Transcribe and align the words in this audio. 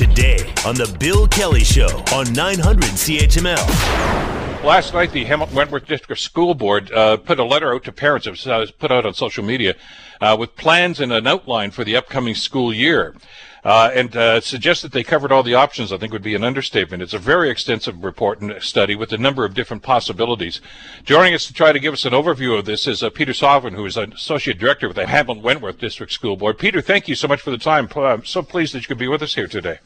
today 0.00 0.38
on 0.64 0.74
The 0.76 0.96
Bill 0.98 1.28
Kelly 1.28 1.62
Show 1.62 2.02
on 2.14 2.32
900 2.32 2.84
CHML. 2.84 4.64
Last 4.64 4.94
night, 4.94 5.12
the 5.12 5.26
Hamilton 5.26 5.54
Wentworth 5.54 5.86
District 5.86 6.22
School 6.22 6.54
Board 6.54 6.90
uh, 6.90 7.18
put 7.18 7.38
a 7.38 7.44
letter 7.44 7.74
out 7.74 7.84
to 7.84 7.92
parents. 7.92 8.26
It 8.26 8.30
was 8.30 8.46
uh, 8.46 8.64
put 8.78 8.90
out 8.90 9.04
on 9.04 9.12
social 9.12 9.44
media 9.44 9.74
uh, 10.22 10.38
with 10.40 10.56
plans 10.56 11.00
and 11.00 11.12
an 11.12 11.26
outline 11.26 11.70
for 11.70 11.84
the 11.84 11.96
upcoming 11.96 12.34
school 12.34 12.72
year. 12.72 13.14
Uh, 13.62 13.90
and 13.92 14.16
uh, 14.16 14.40
suggest 14.40 14.80
that 14.80 14.92
they 14.92 15.02
covered 15.02 15.30
all 15.30 15.42
the 15.42 15.54
options, 15.54 15.92
I 15.92 15.98
think 15.98 16.14
would 16.14 16.22
be 16.22 16.34
an 16.34 16.44
understatement. 16.44 17.02
It's 17.02 17.12
a 17.12 17.18
very 17.18 17.50
extensive 17.50 18.02
report 18.02 18.40
and 18.40 18.54
study 18.62 18.94
with 18.94 19.12
a 19.12 19.18
number 19.18 19.44
of 19.44 19.52
different 19.52 19.82
possibilities. 19.82 20.62
Joining 21.04 21.34
us 21.34 21.46
to 21.48 21.52
try 21.52 21.72
to 21.72 21.78
give 21.78 21.92
us 21.92 22.06
an 22.06 22.14
overview 22.14 22.58
of 22.58 22.64
this 22.64 22.86
is 22.86 23.02
uh, 23.02 23.10
Peter 23.10 23.32
Sovran, 23.32 23.74
who 23.74 23.84
is 23.84 23.98
an 23.98 24.14
Associate 24.14 24.56
Director 24.56 24.88
with 24.88 24.96
the 24.96 25.06
Hamilton 25.06 25.42
Wentworth 25.42 25.78
District 25.78 26.10
School 26.10 26.36
Board. 26.36 26.56
Peter, 26.56 26.80
thank 26.80 27.06
you 27.06 27.14
so 27.14 27.28
much 27.28 27.42
for 27.42 27.50
the 27.50 27.58
time. 27.58 27.86
I'm 27.96 28.24
so 28.24 28.42
pleased 28.42 28.72
that 28.72 28.80
you 28.80 28.88
could 28.88 28.96
be 28.96 29.08
with 29.08 29.20
us 29.20 29.34
here 29.34 29.46
today. 29.46 29.80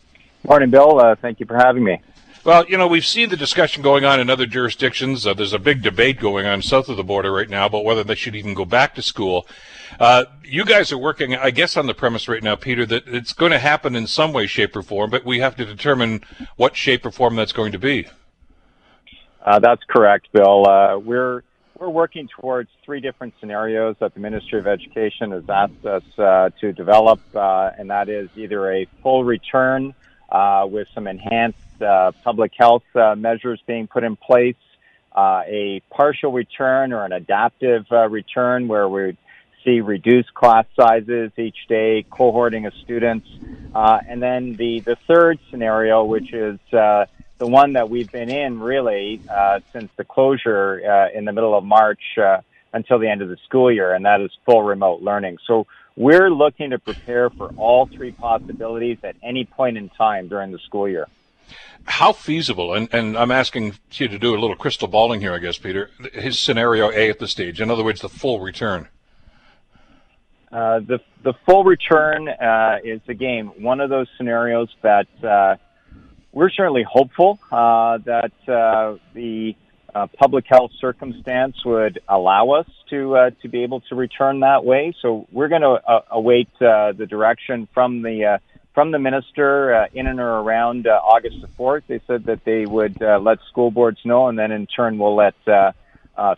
Morning, 0.47 0.69
Bill. 0.69 1.01
Uh, 1.01 1.15
thank 1.15 1.41
you 1.41 1.47
for 1.47 1.57
having 1.57 1.83
me. 1.83 2.03
Well, 2.45 2.67
you 2.67 2.77
know, 2.77 2.87
we've 2.87 3.07
seen 3.07 3.31
the 3.31 3.37
discussion 3.37 3.83
going 3.83 4.05
on 4.05 4.21
in 4.21 4.29
other 4.29 4.45
jurisdictions. 4.45 5.27
Uh, 5.27 5.33
there's 5.33 5.55
a 5.55 5.59
big 5.59 5.81
debate 5.81 6.21
going 6.21 6.45
on 6.45 6.61
south 6.61 6.91
of 6.91 6.99
the 6.99 7.03
border 7.03 7.33
right 7.33 7.49
now 7.49 7.65
about 7.65 7.87
whether 7.87 8.05
they 8.05 8.15
should 8.15 8.37
even 8.37 8.53
go 8.53 8.67
back 8.67 8.95
to 8.97 9.03
school. 9.03 9.47
Uh, 9.99 10.27
you 10.45 10.67
guys 10.67 10.93
are 10.93 10.99
working, 10.99 11.35
I 11.35 11.51
guess, 11.51 11.79
on 11.79 11.87
the 11.87 11.95
premise 11.95 12.29
right 12.29 12.43
now, 12.43 12.57
Peter, 12.57 12.85
that 12.85 13.05
it's 13.07 13.33
going 13.33 13.53
to 13.53 13.59
happen 13.59 13.97
in 13.97 14.07
some 14.07 14.35
way, 14.35 14.47
shape, 14.47 14.77
or 14.77 14.83
form, 14.83 15.09
but 15.09 15.25
we 15.25 15.39
have 15.39 15.57
to 15.57 15.65
determine 15.65 16.23
what 16.57 16.77
shape 16.77 17.07
or 17.07 17.11
form 17.11 17.37
that's 17.37 17.53
going 17.53 17.73
to 17.73 17.79
be. 17.79 18.07
Uh, 19.43 19.59
that's 19.61 19.83
correct, 19.89 20.29
Bill. 20.33 20.69
Uh, 20.69 20.99
we're 20.99 21.43
we're 21.79 21.89
working 21.89 22.29
towards 22.29 22.69
three 22.85 23.01
different 23.01 23.35
scenarios 23.41 23.97
that 24.01 24.13
the 24.13 24.21
Ministry 24.21 24.59
of 24.59 24.67
Education 24.67 25.33
has 25.33 25.45
asked 25.49 25.85
us 25.87 26.19
uh, 26.19 26.51
to 26.61 26.73
develop, 26.73 27.21
uh, 27.35 27.71
and 27.79 27.91
that 27.91 28.09
is 28.11 28.29
either 28.37 28.71
a 28.71 28.87
full 29.03 29.25
return 29.25 29.95
uh, 30.29 30.67
with 30.69 30.89
some 30.95 31.07
enhanced 31.07 31.59
public 32.23 32.53
health 32.57 32.85
measures 33.17 33.61
being 33.67 33.87
put 33.87 34.05
in 34.05 34.17
place, 34.17 34.57
a 35.17 35.83
partial 35.91 36.33
return 36.33 36.93
or 36.93 37.05
an 37.05 37.13
adaptive 37.13 37.87
return 37.91 38.69
where 38.69 38.89
we 38.89 39.17
see 39.65 39.81
reduced 39.81 40.33
class 40.35 40.67
sizes 40.77 41.33
each 41.39 41.67
day, 41.69 42.05
cohorting 42.11 42.67
of 42.67 42.75
students. 42.85 43.27
Uh, 43.75 43.99
and 44.07 44.23
then 44.23 44.53
the, 44.55 44.81
the 44.81 44.97
third 45.09 45.39
scenario, 45.51 46.05
which 46.05 46.33
is 46.33 46.59
uh, 46.73 47.07
the 47.39 47.47
one 47.47 47.73
that 47.73 47.91
we've 47.91 48.13
been 48.13 48.31
in 48.31 48.61
really 48.61 49.21
uh, 49.29 49.61
since 49.73 49.91
the 49.97 50.05
closure 50.05 50.81
uh, 50.87 51.19
in 51.19 51.25
the 51.25 51.33
middle 51.33 51.57
of 51.57 51.65
March 51.65 52.03
uh, 52.19 52.41
until 52.73 52.99
the 52.99 53.09
end 53.09 53.23
of 53.23 53.29
the 53.29 53.39
school 53.45 53.73
year, 53.73 53.95
and 53.95 54.05
that 54.05 54.21
is 54.21 54.31
full 54.45 54.63
remote 54.63 55.03
learning. 55.03 55.39
So 55.47 55.67
we're 55.97 56.31
looking 56.31 56.71
to 56.71 56.79
prepare 56.79 57.31
for 57.31 57.51
all 57.57 57.87
three 57.87 58.13
possibilities 58.13 58.99
at 59.05 59.17
any 59.23 59.45
point 59.45 59.77
in 59.77 59.89
time 59.91 60.29
during 60.29 60.53
the 60.53 60.59
school 60.59 60.89
year. 60.89 61.07
How 61.87 62.13
feasible, 62.13 62.73
and, 62.73 62.89
and 62.93 63.17
I'm 63.17 63.31
asking 63.31 63.75
you 63.93 64.09
to 64.09 64.19
do 64.19 64.35
a 64.35 64.39
little 64.39 64.57
crystal 64.57 64.89
balling 64.89 65.21
here, 65.21 65.35
I 65.35 65.39
guess, 65.39 65.59
Peter, 65.59 65.91
his 66.15 66.39
scenario 66.39 66.91
A 66.91 67.11
at 67.11 67.19
the 67.19 67.29
stage, 67.29 67.61
in 67.61 67.71
other 67.71 67.85
words, 67.85 68.01
the 68.01 68.09
full 68.09 68.41
return. 68.41 68.89
Uh, 70.51 70.79
the 70.81 71.01
the 71.25 71.35
full 71.45 71.65
return 71.65 72.29
uh, 72.29 72.79
is 72.85 73.01
again 73.09 73.47
one 73.59 73.81
of 73.81 73.91
those 73.91 74.07
scenarios 74.17 74.69
that 74.83 75.09
uh, 75.25 75.57
we're 76.33 76.51
certainly 76.51 76.85
hopeful 76.85 77.41
uh, 77.51 77.99
that 77.99 78.31
uh, 79.95 80.07
public 80.19 80.45
health 80.49 80.73
circumstance 80.81 81.65
would 81.65 82.01
allow 82.09 82.51
us 82.51 82.67
to 82.91 83.17
uh, 83.17 83.31
to 83.43 83.49
be 83.49 83.63
able 83.63 83.81
to 83.81 83.95
return 83.95 84.41
that 84.41 84.65
way. 84.65 84.95
So 85.01 85.27
we're 85.31 85.49
going 85.49 85.63
to 85.63 85.81
uh, 85.87 86.01
await 86.11 86.49
uh, 86.61 86.93
the 86.93 87.07
direction 87.07 87.69
from 87.73 88.03
the 88.03 88.25
uh, 88.25 88.39
from 88.75 88.91
the 88.91 88.99
minister 88.99 89.87
in 89.95 90.07
and 90.09 90.19
or 90.19 90.41
around 90.41 90.89
August 90.89 91.41
the 91.41 91.49
fourth. 91.49 91.85
They 91.87 92.01
said 92.09 92.25
that 92.25 92.45
they 92.45 92.67
would 92.67 93.01
let 93.01 93.39
school 93.49 93.71
boards 93.71 93.99
know, 94.05 94.27
and 94.27 94.37
then 94.37 94.51
in 94.51 94.67
turn 94.67 94.99
we'll 94.99 95.15
let 95.15 95.35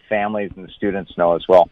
families 0.09 0.53
and 0.55 0.71
students 0.77 1.17
know 1.17 1.35
as 1.35 1.49
well. 1.49 1.71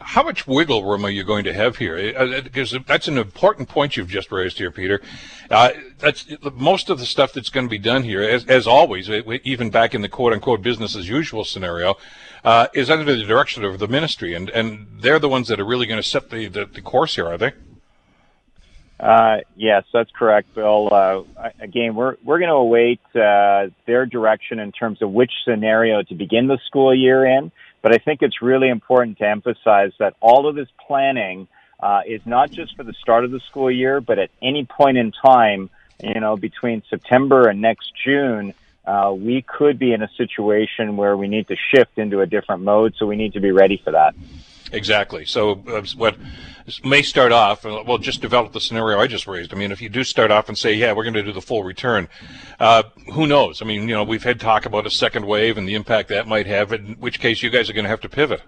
How 0.00 0.22
much 0.22 0.46
wiggle 0.46 0.84
room 0.84 1.04
are 1.04 1.10
you 1.10 1.24
going 1.24 1.44
to 1.44 1.52
have 1.52 1.76
here? 1.76 1.96
Because 2.42 2.72
uh, 2.72 2.78
uh, 2.78 2.82
that's 2.86 3.08
an 3.08 3.18
important 3.18 3.68
point 3.68 3.96
you've 3.96 4.08
just 4.08 4.30
raised 4.32 4.58
here, 4.58 4.70
Peter. 4.70 5.02
Uh, 5.50 5.70
that's 5.98 6.26
most 6.54 6.88
of 6.88 6.98
the 6.98 7.06
stuff 7.06 7.32
that's 7.32 7.50
going 7.50 7.66
to 7.66 7.70
be 7.70 7.78
done 7.78 8.04
here, 8.04 8.22
as, 8.22 8.44
as 8.46 8.66
always, 8.66 9.10
even 9.10 9.70
back 9.70 9.94
in 9.94 10.02
the 10.02 10.08
quote 10.08 10.32
unquote 10.32 10.62
business 10.62 10.96
as 10.96 11.08
usual 11.08 11.44
scenario, 11.44 11.96
uh, 12.44 12.68
is 12.74 12.88
under 12.88 13.04
the 13.04 13.24
direction 13.24 13.64
of 13.64 13.78
the 13.78 13.88
ministry, 13.88 14.34
and, 14.34 14.48
and 14.50 14.86
they're 15.00 15.18
the 15.18 15.28
ones 15.28 15.48
that 15.48 15.60
are 15.60 15.66
really 15.66 15.86
going 15.86 16.00
to 16.00 16.08
set 16.08 16.30
the, 16.30 16.46
the, 16.46 16.64
the 16.64 16.80
course 16.80 17.16
here, 17.16 17.26
are 17.26 17.36
they? 17.36 17.52
Uh, 19.00 19.38
yes, 19.56 19.84
that's 19.92 20.10
correct, 20.10 20.54
Bill. 20.54 20.88
Uh, 20.90 21.50
again, 21.60 21.94
we're 21.94 22.16
we're 22.24 22.38
going 22.38 22.48
to 22.48 22.54
await 22.54 23.00
uh, 23.14 23.68
their 23.86 24.06
direction 24.06 24.58
in 24.58 24.72
terms 24.72 25.02
of 25.02 25.12
which 25.12 25.30
scenario 25.44 26.02
to 26.02 26.14
begin 26.14 26.48
the 26.48 26.58
school 26.66 26.92
year 26.92 27.24
in. 27.24 27.52
But 27.82 27.92
I 27.92 27.98
think 27.98 28.22
it's 28.22 28.42
really 28.42 28.68
important 28.68 29.18
to 29.18 29.28
emphasize 29.28 29.92
that 29.98 30.14
all 30.20 30.48
of 30.48 30.54
this 30.54 30.68
planning 30.86 31.48
uh, 31.80 32.00
is 32.06 32.20
not 32.26 32.50
just 32.50 32.76
for 32.76 32.82
the 32.82 32.92
start 32.94 33.24
of 33.24 33.30
the 33.30 33.40
school 33.40 33.70
year, 33.70 34.00
but 34.00 34.18
at 34.18 34.30
any 34.42 34.64
point 34.64 34.98
in 34.98 35.12
time, 35.12 35.70
you 36.02 36.20
know, 36.20 36.36
between 36.36 36.82
September 36.90 37.48
and 37.48 37.60
next 37.60 37.92
June, 38.04 38.54
uh, 38.84 39.12
we 39.16 39.42
could 39.42 39.78
be 39.78 39.92
in 39.92 40.02
a 40.02 40.08
situation 40.16 40.96
where 40.96 41.16
we 41.16 41.28
need 41.28 41.46
to 41.48 41.56
shift 41.74 41.98
into 41.98 42.20
a 42.20 42.26
different 42.26 42.62
mode. 42.62 42.94
So 42.96 43.06
we 43.06 43.16
need 43.16 43.34
to 43.34 43.40
be 43.40 43.52
ready 43.52 43.76
for 43.76 43.92
that. 43.92 44.14
Exactly. 44.72 45.24
So 45.24 45.62
uh, 45.68 45.82
what 45.96 46.16
may 46.84 47.02
start 47.02 47.32
off, 47.32 47.64
uh, 47.64 47.82
well, 47.86 47.98
just 47.98 48.20
develop 48.20 48.52
the 48.52 48.60
scenario 48.60 48.98
I 48.98 49.06
just 49.06 49.26
raised. 49.26 49.52
I 49.52 49.56
mean, 49.56 49.72
if 49.72 49.80
you 49.80 49.88
do 49.88 50.04
start 50.04 50.30
off 50.30 50.48
and 50.48 50.58
say, 50.58 50.74
yeah, 50.74 50.92
we're 50.92 51.04
going 51.04 51.14
to 51.14 51.22
do 51.22 51.32
the 51.32 51.40
full 51.40 51.64
return, 51.64 52.08
uh, 52.60 52.82
who 53.12 53.26
knows? 53.26 53.62
I 53.62 53.64
mean, 53.64 53.88
you 53.88 53.94
know, 53.94 54.04
we've 54.04 54.22
had 54.22 54.40
talk 54.40 54.66
about 54.66 54.86
a 54.86 54.90
second 54.90 55.26
wave 55.26 55.56
and 55.56 55.66
the 55.66 55.74
impact 55.74 56.10
that 56.10 56.26
might 56.26 56.46
have, 56.46 56.72
in 56.72 56.96
which 57.00 57.20
case 57.20 57.42
you 57.42 57.50
guys 57.50 57.70
are 57.70 57.72
going 57.72 57.84
to 57.84 57.90
have 57.90 58.00
to 58.02 58.08
pivot. 58.08 58.42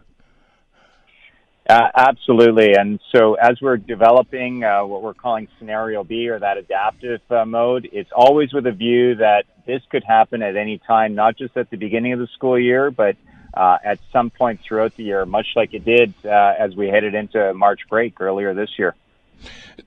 Uh, 1.68 1.88
absolutely. 1.94 2.74
And 2.74 2.98
so 3.14 3.34
as 3.34 3.60
we're 3.62 3.76
developing 3.76 4.64
uh, 4.64 4.84
what 4.84 5.02
we're 5.02 5.14
calling 5.14 5.46
scenario 5.58 6.02
B 6.02 6.28
or 6.28 6.40
that 6.40 6.56
adaptive 6.56 7.20
uh, 7.30 7.44
mode, 7.44 7.88
it's 7.92 8.10
always 8.12 8.52
with 8.52 8.66
a 8.66 8.72
view 8.72 9.14
that 9.16 9.44
this 9.68 9.80
could 9.88 10.02
happen 10.02 10.42
at 10.42 10.56
any 10.56 10.78
time, 10.78 11.14
not 11.14 11.38
just 11.38 11.56
at 11.56 11.70
the 11.70 11.76
beginning 11.76 12.12
of 12.12 12.18
the 12.18 12.26
school 12.34 12.58
year, 12.58 12.90
but 12.90 13.16
uh, 13.54 13.78
at 13.84 13.98
some 14.12 14.30
point 14.30 14.60
throughout 14.66 14.96
the 14.96 15.04
year, 15.04 15.26
much 15.26 15.46
like 15.56 15.74
it 15.74 15.84
did 15.84 16.14
uh, 16.24 16.54
as 16.58 16.74
we 16.76 16.88
headed 16.88 17.14
into 17.14 17.52
March 17.54 17.80
break 17.88 18.20
earlier 18.20 18.54
this 18.54 18.70
year. 18.78 18.94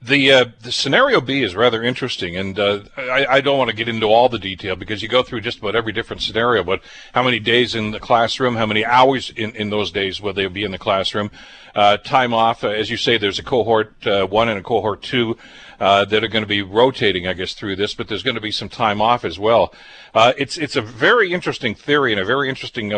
The 0.01 0.31
uh, 0.31 0.45
the 0.61 0.71
scenario 0.71 1.21
B 1.21 1.43
is 1.43 1.55
rather 1.55 1.83
interesting, 1.83 2.35
and 2.35 2.59
uh, 2.59 2.81
I, 2.97 3.25
I, 3.25 3.41
don't 3.41 3.57
want 3.57 3.69
to 3.69 3.75
get 3.75 3.87
into 3.87 4.07
all 4.07 4.27
the 4.27 4.39
detail 4.39 4.75
because 4.75 5.01
you 5.01 5.07
go 5.07 5.23
through 5.23 5.41
just 5.41 5.59
about 5.59 5.75
every 5.75 5.93
different 5.93 6.21
scenario. 6.21 6.63
But 6.63 6.81
how 7.13 7.23
many 7.23 7.39
days 7.39 7.75
in 7.75 7.91
the 7.91 7.99
classroom? 7.99 8.55
How 8.55 8.65
many 8.65 8.83
hours 8.83 9.29
in, 9.29 9.55
in 9.55 9.69
those 9.69 9.91
days 9.91 10.19
will 10.19 10.33
they 10.33 10.47
be 10.47 10.63
in 10.63 10.71
the 10.71 10.77
classroom? 10.77 11.31
Uh, 11.75 11.97
time 11.97 12.33
off, 12.33 12.63
uh, 12.63 12.67
as 12.67 12.91
you 12.91 12.97
say, 12.97 13.17
there's 13.17 13.39
a 13.39 13.43
cohort 13.43 13.95
uh, 14.05 14.27
one 14.27 14.47
and 14.47 14.59
a 14.59 14.61
cohort 14.61 15.01
two 15.01 15.35
uh, 15.79 16.05
that 16.05 16.23
are 16.23 16.27
going 16.27 16.43
to 16.43 16.47
be 16.47 16.61
rotating, 16.61 17.25
I 17.25 17.33
guess, 17.33 17.53
through 17.53 17.77
this. 17.77 17.95
But 17.95 18.07
there's 18.07 18.21
going 18.21 18.35
to 18.35 18.41
be 18.41 18.51
some 18.51 18.69
time 18.69 19.01
off 19.01 19.25
as 19.25 19.39
well. 19.39 19.73
it's 20.15 20.55
it's 20.57 20.75
a 20.75 20.81
very 20.81 21.33
interesting 21.33 21.73
theory 21.73 22.11
and 22.11 22.21
a 22.21 22.25
very 22.25 22.47
interesting 22.47 22.91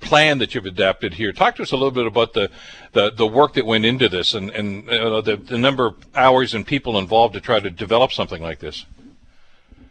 plan 0.00 0.38
that 0.38 0.54
you've 0.54 0.66
adapted 0.66 1.14
here. 1.14 1.32
Talk 1.32 1.56
to 1.56 1.62
us 1.62 1.72
a 1.72 1.76
little 1.76 1.90
bit 1.90 2.06
about 2.06 2.34
the 2.34 2.50
the, 2.92 3.10
the 3.10 3.26
work 3.26 3.54
that 3.54 3.66
went 3.66 3.84
into 3.84 4.08
this 4.08 4.32
and 4.32 4.50
and 4.50 4.86
the 4.86 5.40
the 5.44 5.51
number 5.58 5.86
of 5.86 6.06
hours 6.14 6.54
and 6.54 6.66
people 6.66 6.98
involved 6.98 7.34
to 7.34 7.40
try 7.40 7.60
to 7.60 7.70
develop 7.70 8.12
something 8.12 8.42
like 8.42 8.58
this. 8.58 8.86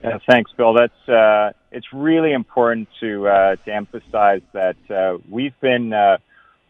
Yeah, 0.03 0.17
thanks, 0.27 0.51
Bill. 0.57 0.73
That's 0.73 1.09
uh, 1.09 1.51
it's 1.71 1.85
really 1.93 2.33
important 2.33 2.87
to 3.01 3.27
uh, 3.27 3.55
to 3.57 3.73
emphasize 3.73 4.41
that 4.53 4.77
uh, 4.89 5.19
we've 5.29 5.57
been 5.61 5.93
uh, 5.93 6.17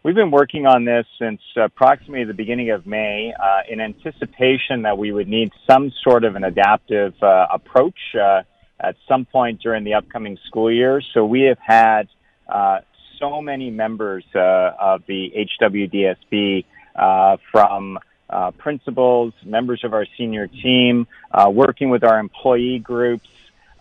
we've 0.04 0.16
been 0.16 0.32
working 0.32 0.66
on 0.66 0.84
this 0.84 1.06
since 1.18 1.40
approximately 1.56 2.26
the 2.26 2.34
beginning 2.34 2.72
of 2.72 2.86
May 2.86 3.34
uh, 3.34 3.62
in 3.70 3.80
anticipation 3.80 4.82
that 4.82 4.98
we 4.98 5.14
would 5.14 5.30
need 5.30 5.52
some 5.70 5.94
sort 6.04 6.26
of 6.26 6.36
an 6.36 6.44
adaptive 6.44 7.14
uh, 7.22 7.48
approach 7.54 8.00
at 8.84 8.96
some 9.08 9.26
point 9.26 9.62
during 9.62 9.86
the 9.86 9.94
upcoming 9.94 10.38
school 10.48 10.72
year. 10.72 11.02
So 11.14 11.26
we 11.26 11.44
have 11.44 11.60
had 11.60 12.10
so 13.18 13.42
many 13.42 13.70
members 13.70 14.26
of 14.34 15.04
the 15.08 15.48
HWDSB 15.62 16.66
from 17.52 17.98
uh, 18.32 18.52
principals, 18.52 19.34
members 19.44 19.84
of 19.84 19.94
our 19.94 20.06
senior 20.18 20.48
team, 20.48 21.08
uh, 21.32 21.50
working 21.54 21.90
with 21.90 22.04
our 22.04 22.20
employee 22.20 22.80
groups, 22.80 23.28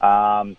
um, 0.01 0.57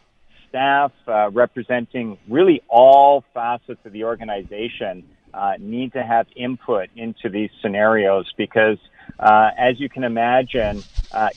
staff 0.49 0.91
uh, 1.07 1.29
representing 1.31 2.17
really 2.27 2.61
all 2.67 3.23
facets 3.33 3.79
of 3.85 3.91
the 3.91 4.03
organization 4.03 5.03
uh, 5.33 5.53
need 5.59 5.93
to 5.93 6.03
have 6.03 6.27
input 6.35 6.89
into 6.95 7.29
these 7.29 7.49
scenarios 7.61 8.31
because, 8.37 8.77
uh, 9.19 9.49
as 9.57 9.79
you 9.79 9.89
can 9.89 10.03
imagine, 10.03 10.83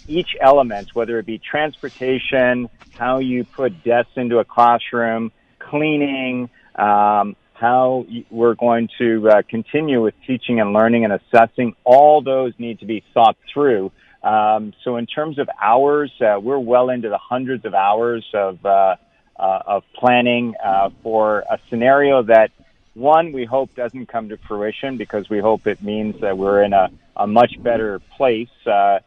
each 0.06 0.36
element, 0.40 0.94
whether 0.94 1.18
it 1.18 1.26
be 1.26 1.38
transportation, 1.38 2.68
how 2.96 3.18
you 3.18 3.44
put 3.44 3.82
desks 3.84 4.12
into 4.16 4.38
a 4.38 4.44
classroom, 4.44 5.32
cleaning, 5.58 6.48
um, 6.76 7.36
how 7.54 8.04
we're 8.30 8.54
going 8.54 8.88
to 8.98 9.28
uh, 9.28 9.42
continue 9.48 10.02
with 10.02 10.14
teaching 10.26 10.60
and 10.60 10.72
learning 10.72 11.04
and 11.04 11.12
assessing. 11.12 11.74
All 11.84 12.22
those 12.22 12.52
need 12.58 12.80
to 12.80 12.86
be 12.86 13.02
thought 13.14 13.36
through 13.52 13.92
Um, 14.24 14.72
so 14.82 14.96
in 14.96 15.06
terms 15.06 15.38
of 15.38 15.50
hours, 15.60 16.10
uh, 16.20 16.40
we're 16.40 16.58
well 16.58 16.88
into 16.88 17.10
the 17.10 17.18
hundreds 17.18 17.66
of 17.66 17.74
hours 17.74 18.24
of 18.32 18.64
uh, 18.64 18.96
uh, 19.36 19.58
of 19.66 19.82
planning 19.94 20.54
uh, 20.64 20.88
for 21.02 21.40
a 21.50 21.58
scenario 21.68 22.22
that 22.22 22.50
one 22.94 23.32
we 23.32 23.44
hope 23.44 23.74
doesn't 23.74 24.06
come 24.06 24.30
to 24.30 24.38
fruition 24.48 24.96
because 24.96 25.28
we 25.28 25.40
hope 25.40 25.66
it 25.66 25.82
means 25.82 26.18
that 26.20 26.38
we're 26.38 26.62
in 26.62 26.72
a, 26.72 26.88
a 27.16 27.26
much 27.26 27.52
better 27.62 28.00
place 28.16 28.48
uh, 28.66 28.98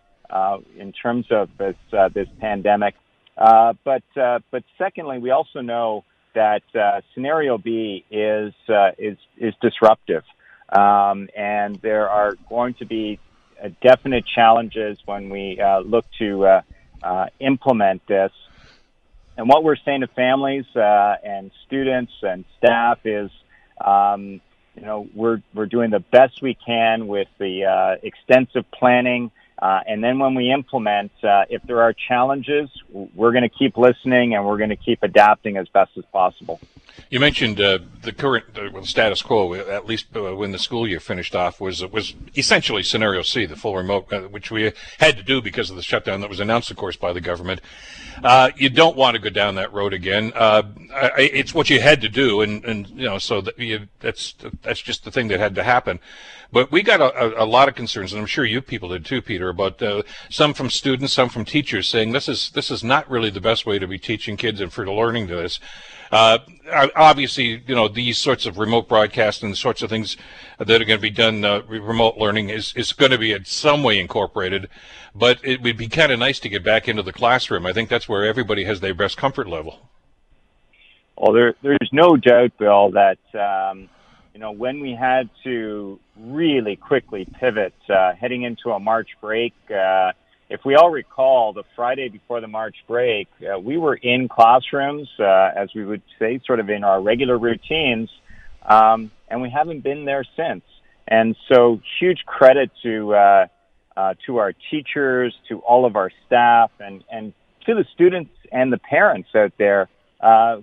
in 0.77 0.91
terms 0.91 1.25
of 1.31 1.49
this 1.57 1.75
this 2.13 2.27
pandemic. 2.39 2.93
But 3.35 4.03
but 4.15 4.63
secondly, 4.77 5.17
we 5.17 5.31
also 5.31 5.61
know 5.61 6.03
that 6.37 6.61
uh, 6.75 7.01
scenario 7.15 7.57
B 7.57 8.05
is 8.11 8.53
uh, 8.69 8.91
is 8.99 9.17
is 9.37 9.55
disruptive, 9.59 10.23
um, 10.69 11.29
and 11.35 11.77
there 11.77 12.07
are 12.09 12.33
going 12.47 12.75
to 12.75 12.85
be 12.85 13.19
uh, 13.61 13.69
definite 13.81 14.23
challenges 14.27 14.99
when 15.05 15.29
we 15.29 15.59
uh, 15.59 15.79
look 15.79 16.05
to 16.19 16.45
uh, 16.45 16.61
uh, 17.01 17.25
implement 17.39 18.05
this. 18.05 18.31
And 19.35 19.49
what 19.49 19.63
we're 19.63 19.77
saying 19.77 20.01
to 20.01 20.07
families 20.07 20.65
and 20.75 21.49
students 21.65 22.13
and 22.21 22.45
staff 22.59 22.99
is, 23.03 23.31
um, 23.83 24.39
you 24.75 24.83
know, 24.83 25.07
we're 25.15 25.41
we're 25.55 25.65
doing 25.65 25.89
the 25.89 25.99
best 25.99 26.41
we 26.43 26.53
can 26.53 27.07
with 27.07 27.29
the 27.39 27.97
extensive 28.03 28.65
planning. 28.71 29.31
Uh, 29.59 29.79
and 29.87 30.03
then 30.03 30.19
when 30.19 30.35
we 30.35 30.51
implement, 30.51 31.11
uh, 31.23 31.45
if 31.49 31.63
there 31.63 31.81
are 31.81 31.93
challenges, 31.93 32.69
we're 32.91 33.31
going 33.31 33.43
to 33.43 33.49
keep 33.49 33.77
listening 33.77 34.35
and 34.35 34.45
we're 34.45 34.57
going 34.57 34.69
to 34.69 34.75
keep 34.75 35.01
adapting 35.01 35.57
as 35.57 35.67
best 35.69 35.91
as 35.97 36.05
possible. 36.11 36.59
You 37.09 37.19
mentioned 37.19 37.61
uh, 37.61 37.79
the 38.01 38.11
current 38.11 38.45
uh, 38.57 38.81
status 38.81 39.21
quo, 39.21 39.53
at 39.53 39.85
least 39.85 40.07
uh, 40.15 40.35
when 40.35 40.51
the 40.51 40.59
school 40.59 40.87
year 40.87 40.99
finished 40.99 41.35
off, 41.35 41.61
was 41.61 41.85
was 41.85 42.15
essentially 42.35 42.83
scenario 42.83 43.21
C, 43.21 43.45
the 43.45 43.55
full 43.55 43.75
remote, 43.75 44.11
uh, 44.11 44.21
which 44.21 44.51
we 44.51 44.73
had 44.97 45.15
to 45.15 45.23
do 45.23 45.41
because 45.41 45.69
of 45.69 45.75
the 45.77 45.83
shutdown 45.83 46.21
that 46.21 46.29
was 46.29 46.39
announced, 46.39 46.69
of 46.69 46.75
course, 46.75 46.97
by 46.97 47.13
the 47.13 47.21
government. 47.21 47.61
Uh, 48.23 48.49
you 48.57 48.69
don't 48.69 48.97
want 48.97 49.15
to 49.15 49.21
go 49.21 49.29
down 49.29 49.55
that 49.55 49.71
road 49.71 49.93
again. 49.93 50.33
Uh, 50.35 50.63
it's 51.17 51.53
what 51.53 51.69
you 51.69 51.79
had 51.79 52.01
to 52.01 52.09
do, 52.09 52.41
and, 52.41 52.65
and 52.65 52.89
you 52.89 53.05
know, 53.05 53.19
so 53.19 53.41
that 53.41 53.57
you, 53.57 53.87
that's 53.99 54.35
that's 54.63 54.81
just 54.81 55.05
the 55.05 55.11
thing 55.11 55.29
that 55.29 55.39
had 55.39 55.55
to 55.55 55.63
happen. 55.63 55.99
But 56.51 56.71
we 56.71 56.81
got 56.81 57.01
a, 57.01 57.43
a, 57.43 57.45
lot 57.45 57.67
of 57.67 57.75
concerns, 57.75 58.13
and 58.13 58.21
I'm 58.21 58.25
sure 58.25 58.45
you 58.45 58.61
people 58.61 58.89
did 58.89 59.05
too, 59.05 59.21
Peter, 59.21 59.46
about 59.49 59.81
uh, 59.81 60.03
some 60.29 60.53
from 60.53 60.69
students, 60.69 61.13
some 61.13 61.29
from 61.29 61.45
teachers, 61.45 61.87
saying 61.87 62.11
this 62.11 62.29
is 62.29 62.51
this 62.51 62.71
is 62.71 62.83
not 62.83 63.09
really 63.09 63.29
the 63.29 63.41
best 63.41 63.65
way 63.65 63.79
to 63.79 63.87
be 63.87 63.97
teaching 63.97 64.37
kids 64.37 64.61
and 64.61 64.71
for 64.71 64.87
learning 64.87 65.27
this. 65.27 65.59
Uh, 66.11 66.39
obviously, 66.95 67.61
you 67.67 67.75
know, 67.75 67.87
these 67.87 68.17
sorts 68.17 68.45
of 68.45 68.57
remote 68.57 68.87
broadcast 68.87 69.43
and 69.43 69.51
the 69.51 69.57
sorts 69.57 69.81
of 69.81 69.89
things 69.89 70.15
that 70.57 70.81
are 70.81 70.85
going 70.85 70.97
to 70.97 71.01
be 71.01 71.09
done, 71.09 71.43
uh, 71.43 71.61
remote 71.67 72.17
learning 72.17 72.49
is, 72.49 72.73
is 72.75 72.93
going 72.93 73.11
to 73.11 73.17
be 73.17 73.31
in 73.31 73.43
some 73.45 73.83
way 73.83 73.99
incorporated, 73.99 74.69
but 75.13 75.39
it 75.43 75.61
would 75.61 75.77
be 75.77 75.87
kind 75.87 76.11
of 76.11 76.19
nice 76.19 76.39
to 76.39 76.49
get 76.49 76.63
back 76.63 76.87
into 76.87 77.03
the 77.03 77.13
classroom. 77.13 77.65
I 77.65 77.73
think 77.73 77.89
that's 77.89 78.07
where 78.07 78.25
everybody 78.25 78.63
has 78.63 78.79
their 78.79 78.93
best 78.93 79.17
comfort 79.17 79.47
level. 79.47 79.89
Well, 81.17 81.33
there, 81.33 81.55
there's 81.61 81.89
no 81.91 82.15
doubt, 82.15 82.51
Bill, 82.57 82.91
that, 82.91 83.17
um, 83.33 83.89
you 84.37 84.41
know, 84.41 84.51
when 84.51 84.81
we 84.81 84.93
had 84.93 85.31
to 85.43 85.99
really 86.15 86.75
quickly 86.75 87.25
pivot 87.39 87.73
uh, 87.89 88.13
heading 88.13 88.43
into 88.43 88.69
a 88.69 88.79
March 88.79 89.09
break, 89.19 89.51
uh, 89.71 90.11
if 90.47 90.63
we 90.63 90.75
all 90.75 90.91
recall, 90.91 91.53
the 91.53 91.63
Friday 91.75 92.09
before 92.09 92.39
the 92.39 92.47
March 92.47 92.75
break, 92.87 93.27
uh, 93.41 93.57
we 93.57 93.79
were 93.79 93.95
in 93.95 94.29
classrooms, 94.29 95.09
uh, 95.19 95.49
as 95.55 95.69
we 95.73 95.83
would 95.83 96.03
say, 96.19 96.39
sort 96.45 96.59
of 96.59 96.69
in 96.69 96.83
our 96.83 97.01
regular 97.01 97.35
routines, 97.35 98.11
um, 98.63 99.09
and 99.27 99.41
we 99.41 99.49
haven't 99.49 99.79
been 99.83 100.05
there 100.05 100.23
since. 100.35 100.61
And 101.07 101.35
so, 101.51 101.81
huge 101.99 102.23
credit 102.27 102.69
to 102.83 103.15
uh, 103.15 103.47
uh, 103.95 104.13
to 104.27 104.37
our 104.37 104.53
teachers, 104.69 105.33
to 105.49 105.61
all 105.61 105.87
of 105.87 105.95
our 105.95 106.11
staff, 106.27 106.69
and 106.79 107.03
and 107.11 107.33
to 107.65 107.73
the 107.73 107.85
students 107.95 108.35
and 108.51 108.71
the 108.71 108.77
parents 108.77 109.29
out 109.33 109.53
there 109.57 109.89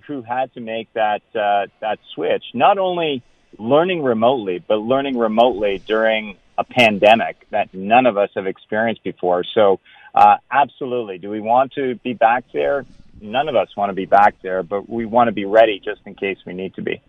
who 0.07 0.21
had 0.21 0.53
to 0.53 0.61
make 0.61 0.87
that 0.93 1.23
that 1.33 1.99
switch. 2.13 2.45
Not 2.53 2.77
only 2.77 3.21
learning 3.57 4.03
remotely, 4.03 4.63
but 4.65 4.75
learning 4.75 5.17
remotely 5.17 5.81
during 5.85 6.37
a 6.57 6.63
pandemic 6.63 7.47
that 7.49 7.73
none 7.73 8.05
of 8.05 8.17
us 8.17 8.29
have 8.35 8.47
experienced 8.47 9.03
before. 9.03 9.43
So, 9.43 9.79
uh, 10.13 10.37
absolutely. 10.49 11.17
Do 11.17 11.29
we 11.29 11.41
want 11.41 11.73
to 11.73 11.95
be 11.95 12.13
back 12.13 12.45
there? 12.53 12.85
None 13.21 13.49
of 13.49 13.55
us 13.55 13.75
want 13.75 13.89
to 13.89 13.93
be 13.93 14.05
back 14.05 14.35
there, 14.41 14.63
but 14.63 14.89
we 14.89 15.05
want 15.05 15.27
to 15.27 15.31
be 15.31 15.45
ready 15.45 15.81
just 15.83 16.01
in 16.05 16.15
case 16.15 16.37
we 16.45 16.53
need 16.53 16.75
to 16.75 16.81
be. 16.81 17.01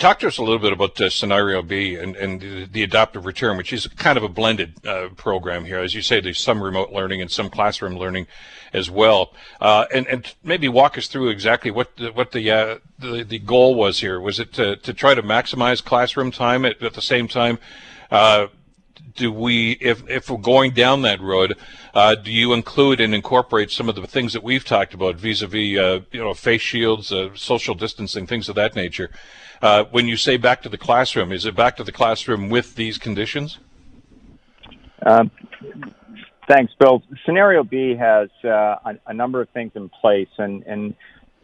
Talk 0.00 0.20
to 0.20 0.28
us 0.28 0.38
a 0.38 0.42
little 0.42 0.58
bit 0.58 0.72
about 0.72 0.98
uh, 0.98 1.10
Scenario 1.10 1.60
B 1.60 1.94
and, 1.94 2.16
and 2.16 2.72
the 2.72 2.82
adaptive 2.82 3.26
return, 3.26 3.58
which 3.58 3.70
is 3.70 3.86
kind 3.86 4.16
of 4.16 4.24
a 4.24 4.30
blended 4.30 4.74
uh, 4.86 5.10
program 5.14 5.66
here. 5.66 5.78
As 5.78 5.94
you 5.94 6.00
say, 6.00 6.22
there's 6.22 6.40
some 6.40 6.62
remote 6.62 6.90
learning 6.90 7.20
and 7.20 7.30
some 7.30 7.50
classroom 7.50 7.98
learning 7.98 8.26
as 8.72 8.90
well. 8.90 9.34
Uh, 9.60 9.84
and, 9.92 10.06
and 10.06 10.34
maybe 10.42 10.68
walk 10.68 10.96
us 10.96 11.06
through 11.06 11.28
exactly 11.28 11.70
what 11.70 11.98
the, 11.98 12.12
what 12.12 12.32
the, 12.32 12.50
uh, 12.50 12.78
the, 12.98 13.24
the 13.24 13.38
goal 13.40 13.74
was 13.74 14.00
here. 14.00 14.18
Was 14.18 14.40
it 14.40 14.54
to, 14.54 14.76
to 14.76 14.94
try 14.94 15.12
to 15.12 15.22
maximize 15.22 15.84
classroom 15.84 16.30
time 16.30 16.64
at, 16.64 16.82
at 16.82 16.94
the 16.94 17.02
same 17.02 17.28
time 17.28 17.58
uh, 18.10 18.46
do 19.14 19.32
we, 19.32 19.72
if, 19.80 20.08
if 20.08 20.30
we're 20.30 20.38
going 20.38 20.72
down 20.72 21.02
that 21.02 21.20
road, 21.20 21.56
uh, 21.94 22.14
do 22.14 22.30
you 22.30 22.52
include 22.52 23.00
and 23.00 23.14
incorporate 23.14 23.70
some 23.70 23.88
of 23.88 23.94
the 23.94 24.06
things 24.06 24.32
that 24.32 24.42
we've 24.42 24.64
talked 24.64 24.94
about 24.94 25.16
vis-a-vis, 25.16 25.78
uh, 25.78 26.00
you 26.12 26.20
know, 26.20 26.34
face 26.34 26.62
shields, 26.62 27.12
uh, 27.12 27.30
social 27.34 27.74
distancing, 27.74 28.26
things 28.26 28.48
of 28.48 28.54
that 28.54 28.74
nature? 28.74 29.10
Uh, 29.62 29.84
when 29.90 30.06
you 30.08 30.16
say 30.16 30.36
back 30.36 30.62
to 30.62 30.68
the 30.68 30.78
classroom, 30.78 31.32
is 31.32 31.44
it 31.44 31.54
back 31.54 31.76
to 31.76 31.84
the 31.84 31.92
classroom 31.92 32.48
with 32.48 32.76
these 32.76 32.96
conditions? 32.96 33.58
Um, 35.04 35.30
thanks, 36.48 36.72
Bill. 36.78 37.02
Scenario 37.24 37.64
B 37.64 37.94
has 37.96 38.28
uh, 38.44 38.48
a, 38.48 38.98
a, 39.06 39.14
number 39.14 39.40
of 39.40 39.48
things 39.50 39.72
in 39.74 39.88
place, 39.88 40.28
and, 40.38 40.62
and 40.64 40.94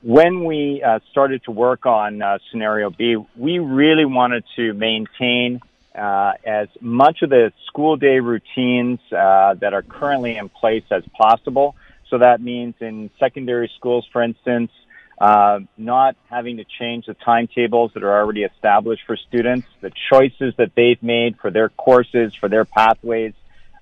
when 0.03 0.45
we 0.45 0.83
started 1.11 1.43
to 1.45 1.51
work 1.51 1.85
on 1.85 2.23
Scenario 2.51 2.91
B, 2.91 3.17
we 3.35 3.59
really 3.59 4.05
wanted 4.05 4.45
to 4.57 4.73
maintain 4.75 5.61
uh, 5.97 6.33
as 6.45 6.69
much 6.81 7.23
of 7.23 7.31
the 7.31 7.53
school 7.67 7.97
day 7.97 8.21
routines 8.21 9.01
uh, 9.13 9.55
that 9.55 9.73
are 9.73 9.83
currently 9.83 10.37
in 10.37 10.49
place 10.49 10.85
as 10.91 11.03
possible. 11.19 11.75
So 12.11 12.19
that 12.19 12.41
means 12.41 12.75
in 12.81 13.11
secondary 13.19 13.71
schools, 13.77 14.07
for 14.13 14.23
instance, 14.23 14.71
uh, 15.19 15.61
not 15.79 16.15
having 16.29 16.59
to 16.59 16.65
change 16.79 17.07
the 17.07 17.15
timetables 17.15 17.93
that 17.95 18.03
are 18.05 18.21
already 18.21 18.43
established 18.43 19.03
for 19.07 19.17
students, 19.17 19.67
the 19.81 19.91
choices 20.11 20.55
that 20.59 20.73
they've 20.75 21.03
made 21.03 21.39
for 21.39 21.51
their 21.51 21.71
courses, 21.71 22.35
for 22.35 22.49
their 22.49 22.65
pathways, 22.65 23.33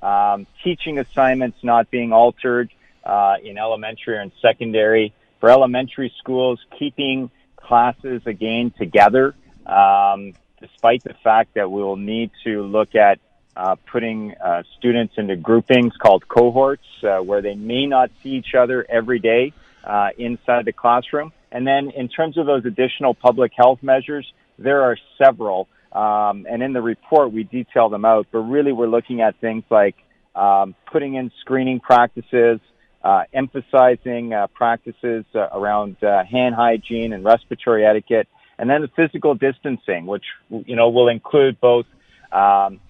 um, 0.00 0.46
teaching 0.62 0.98
assignments 0.98 1.58
not 1.62 1.90
being 1.90 2.12
altered 2.12 2.70
uh, 3.04 3.34
in 3.42 3.58
elementary 3.58 4.18
and 4.18 4.30
secondary. 4.40 5.12
For 5.40 5.50
elementary 5.50 6.12
schools, 6.18 6.60
keeping 6.78 7.30
classes 7.56 8.22
again 8.26 8.72
together. 8.78 9.34
Um, 9.66 10.34
despite 10.60 11.02
the 11.04 11.14
fact 11.22 11.54
that 11.54 11.70
we 11.70 11.82
will 11.82 11.96
need 11.96 12.30
to 12.44 12.62
look 12.62 12.94
at 12.94 13.18
uh, 13.56 13.76
putting 13.90 14.34
uh, 14.44 14.62
students 14.78 15.14
into 15.16 15.36
groupings 15.36 15.92
called 15.96 16.26
cohorts 16.26 16.86
uh, 17.04 17.18
where 17.18 17.40
they 17.40 17.54
may 17.54 17.86
not 17.86 18.10
see 18.22 18.30
each 18.30 18.54
other 18.58 18.84
every 18.88 19.18
day 19.18 19.52
uh, 19.84 20.08
inside 20.18 20.64
the 20.64 20.72
classroom. 20.72 21.32
And 21.52 21.66
then 21.66 21.90
in 21.90 22.08
terms 22.08 22.36
of 22.36 22.46
those 22.46 22.64
additional 22.64 23.14
public 23.14 23.52
health 23.56 23.80
measures, 23.82 24.26
there 24.58 24.82
are 24.82 24.96
several. 25.22 25.68
Um, 25.92 26.46
and 26.50 26.62
in 26.62 26.72
the 26.72 26.82
report, 26.82 27.32
we 27.32 27.44
detail 27.44 27.88
them 27.88 28.04
out. 28.04 28.26
But 28.32 28.40
really, 28.40 28.72
we're 28.72 28.88
looking 28.88 29.20
at 29.20 29.36
things 29.40 29.62
like 29.70 29.94
um, 30.34 30.74
putting 30.90 31.14
in 31.14 31.30
screening 31.40 31.78
practices, 31.78 32.58
uh, 33.04 33.22
emphasizing 33.32 34.32
uh, 34.32 34.48
practices 34.48 35.24
around 35.34 35.96
hand 36.00 36.56
hygiene 36.56 37.12
and 37.12 37.24
respiratory 37.24 37.86
etiquette, 37.86 38.26
and 38.58 38.68
then 38.70 38.82
the 38.82 38.88
physical 38.88 39.34
distancing, 39.34 40.06
which 40.06 40.24
you 40.50 40.76
know 40.76 40.90
will 40.90 41.08
include 41.08 41.60
both 41.60 41.86
um, 42.32 42.80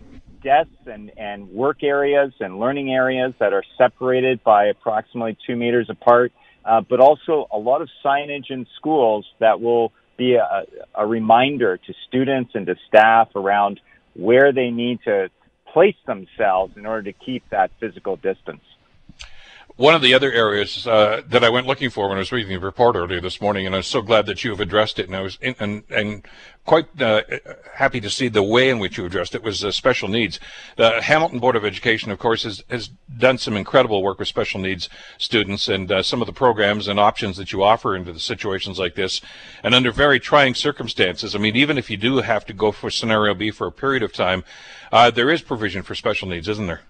desks 0.43 0.71
and, 0.87 1.11
and 1.17 1.49
work 1.51 1.83
areas 1.83 2.33
and 2.41 2.61
learning 2.61 2.93
areas 2.93 3.33
that 3.41 3.53
are 3.53 3.65
separated 3.77 4.45
by 4.45 4.67
approximately 4.67 5.37
two 5.47 5.57
meters 5.57 5.89
apart, 5.89 6.33
uh, 6.65 6.81
but 6.81 7.01
also 7.01 7.47
a 7.53 7.59
lot 7.59 7.83
of 7.83 7.89
signage 8.05 8.51
in 8.51 8.67
schools 8.77 9.27
that 9.41 9.61
will 9.61 9.93
be 10.17 10.35
a, 10.35 10.65
a 10.95 11.07
reminder 11.07 11.77
to 11.79 11.95
students 12.07 12.53
and 12.55 12.67
to 12.67 12.77
staff 12.87 13.29
around 13.35 13.81
where 14.15 14.53
they 14.53 14.71
need 14.71 15.01
to 15.05 15.29
place 15.73 15.97
themselves 16.07 16.77
in 16.77 16.87
order 16.87 17.11
to 17.11 17.13
keep 17.13 17.43
that 17.51 17.71
physical 17.81 18.17
distance. 18.17 18.63
One 19.77 19.97
of 19.97 20.03
the 20.03 20.15
other 20.15 20.31
areas 20.31 20.87
uh, 20.87 21.23
that 21.27 21.43
I 21.43 21.49
went 21.49 21.67
looking 21.67 21.91
for 21.91 22.09
when 22.09 22.17
I 22.17 22.21
was 22.21 22.31
reading 22.31 22.53
the 22.53 22.61
report 22.61 22.95
earlier 22.95 23.21
this 23.21 23.41
morning, 23.41 23.67
and 23.67 23.75
I'm 23.75 23.83
so 23.83 24.03
glad 24.03 24.25
that 24.27 24.45
you 24.45 24.51
have 24.51 24.61
addressed 24.61 25.01
it, 25.01 25.09
and 25.09 25.17
I 25.17 25.21
was 25.21 25.37
in, 25.41 25.57
and, 25.59 25.83
and 25.91 26.25
quite 26.65 26.87
uh, 27.03 27.23
happy 27.75 28.01
to 28.01 28.09
see 28.09 28.29
the 28.29 28.45
way 28.45 28.71
in 28.71 28.79
which 28.79 28.97
you 28.97 29.05
addressed 29.05 29.35
it 29.35 29.43
was 29.43 29.65
uh, 29.65 29.73
special 29.73 30.07
needs. 30.07 30.39
The 30.77 31.03
Hamilton 31.03 31.41
Board 31.41 31.57
of 31.57 31.65
Education, 31.65 32.13
of 32.13 32.21
course, 32.21 32.45
has, 32.45 32.63
has 32.71 32.91
done 33.19 33.37
some 33.37 33.57
incredible 33.57 34.01
work 34.01 34.21
with 34.21 34.29
special 34.29 34.61
needs 34.61 34.89
students, 35.19 35.69
and 35.69 35.91
uh, 35.91 36.05
some 36.05 36.23
of 36.23 36.27
the 36.27 36.33
programs 36.33 36.87
and 36.87 37.01
options 37.01 37.37
that 37.39 37.51
you 37.51 37.65
offer 37.65 37.97
into 37.97 38.13
the 38.13 38.21
situations 38.21 38.79
like 38.79 38.95
this, 38.95 39.21
and 39.65 39.75
under 39.75 39.91
very 39.91 40.21
trying 40.21 40.55
circumstances. 40.55 41.35
I 41.35 41.41
mean, 41.41 41.57
even 41.57 41.79
if 41.79 41.91
you 41.91 41.97
do 41.97 42.19
have 42.19 42.47
to 42.47 42.53
go 42.53 42.71
for 42.71 42.91
scenario 42.91 43.35
B 43.35 43.51
for 43.51 43.67
a 43.67 43.73
period 43.73 44.05
of 44.05 44.13
time, 44.13 44.45
uh, 44.93 45.11
there 45.11 45.31
is 45.31 45.43
provision 45.43 45.83
for 45.83 45.97
special 45.97 46.29
needs, 46.29 46.47
isn't 46.49 46.69
there? 46.69 46.83